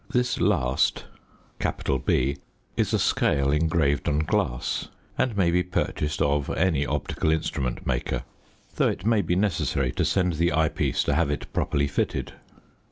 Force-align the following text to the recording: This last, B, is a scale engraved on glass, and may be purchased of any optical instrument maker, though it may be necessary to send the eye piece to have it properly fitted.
This 0.09 0.39
last, 0.41 1.05
B, 2.05 2.37
is 2.75 2.91
a 2.91 2.97
scale 2.97 3.51
engraved 3.51 4.09
on 4.09 4.17
glass, 4.25 4.87
and 5.15 5.37
may 5.37 5.51
be 5.51 5.61
purchased 5.61 6.23
of 6.23 6.49
any 6.49 6.87
optical 6.87 7.29
instrument 7.29 7.85
maker, 7.85 8.23
though 8.77 8.87
it 8.89 9.05
may 9.05 9.21
be 9.21 9.35
necessary 9.35 9.91
to 9.91 10.03
send 10.03 10.33
the 10.37 10.53
eye 10.53 10.69
piece 10.69 11.03
to 11.03 11.13
have 11.13 11.29
it 11.29 11.53
properly 11.53 11.85
fitted. 11.87 12.33